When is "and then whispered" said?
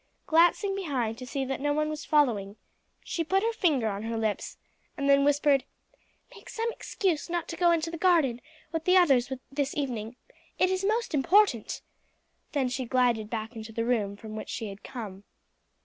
4.97-5.63